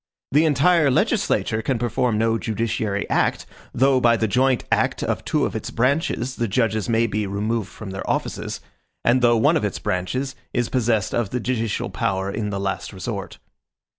The 0.31 0.45
entire 0.45 0.89
legislature 0.89 1.61
can 1.61 1.77
perform 1.77 2.17
no 2.17 2.39
judiciary 2.39 3.07
act, 3.07 3.45
though 3.71 3.99
by 4.01 4.17
the 4.17 4.27
joint 4.27 4.63
act 4.71 5.03
of 5.03 5.23
two 5.23 5.45
of 5.45 5.55
its 5.55 5.69
branches 5.69 6.37
the 6.37 6.47
judges 6.47 6.89
may 6.89 7.05
be 7.05 7.27
removed 7.27 7.69
from 7.69 7.91
their 7.91 8.09
offices, 8.09 8.61
and 9.05 9.21
though 9.21 9.37
one 9.37 9.57
of 9.57 9.63
its 9.63 9.77
branches 9.77 10.33
is 10.53 10.69
possessed 10.69 11.13
of 11.13 11.29
the 11.29 11.39
judicial 11.39 11.91
power 11.91 12.31
in 12.31 12.49
the 12.49 12.59
last 12.59 12.91
resort. 12.93 13.37